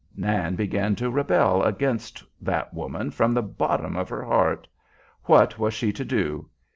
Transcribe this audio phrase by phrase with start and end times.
[0.17, 4.67] Nan began to rebel against that woman from the bottom of her heart.
[5.25, 6.49] What was she to do?